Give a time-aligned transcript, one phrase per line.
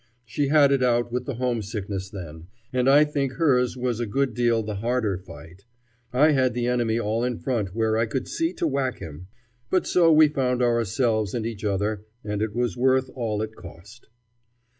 [0.25, 4.33] She had it out with the homesickness then, and I think hers was a good
[4.33, 5.65] deal the harder fight.
[6.11, 9.27] I had the enemy all in front where I could see to whack him.
[9.69, 14.09] But so we found ourselves and each other, and it was worth all it cost.